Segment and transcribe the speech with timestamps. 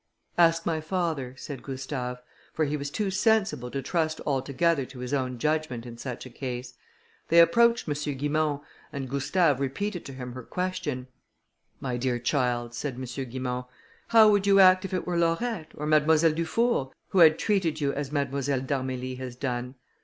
[0.39, 2.19] "Ask my father," said Gustave;
[2.53, 6.31] for he was too sensible to trust altogether to his own judgment in such a
[6.31, 6.73] case.
[7.27, 7.93] They approached M.
[8.17, 11.05] Guimont, and Gustave repeated to him her question.
[11.79, 13.03] "My dear child," said M.
[13.03, 13.67] Guimont,
[14.07, 17.93] "how would you act if it were Laurette, or Mademoiselle Dufour, who had treated you
[17.93, 19.75] as Mademoiselle d'Armilly has done?